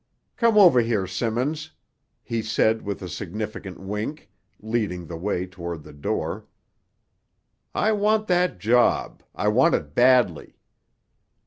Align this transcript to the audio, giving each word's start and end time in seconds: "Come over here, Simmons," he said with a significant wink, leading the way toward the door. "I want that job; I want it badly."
"Come 0.35 0.57
over 0.57 0.81
here, 0.81 1.05
Simmons," 1.05 1.73
he 2.23 2.41
said 2.41 2.81
with 2.81 3.03
a 3.03 3.07
significant 3.07 3.79
wink, 3.79 4.31
leading 4.59 5.05
the 5.05 5.15
way 5.15 5.45
toward 5.45 5.83
the 5.83 5.93
door. 5.93 6.47
"I 7.75 7.91
want 7.91 8.25
that 8.25 8.57
job; 8.57 9.21
I 9.35 9.47
want 9.49 9.75
it 9.75 9.93
badly." 9.93 10.57